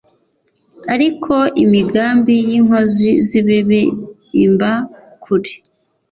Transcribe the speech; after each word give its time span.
ariko 0.93 1.35
imigambi 1.63 2.35
y’inkozi 2.49 3.09
z’ibibi 3.27 3.81
imba 4.43 4.71
kure 5.23 5.53